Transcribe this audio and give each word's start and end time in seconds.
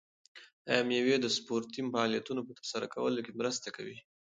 آیا 0.69 0.83
مېوې 0.89 1.15
د 1.21 1.27
سپورتي 1.35 1.79
فعالیتونو 1.93 2.41
په 2.47 2.51
ترسره 2.59 2.85
کولو 2.93 3.19
کې 3.25 3.37
مرسته 3.39 3.67
کوي؟ 3.75 3.97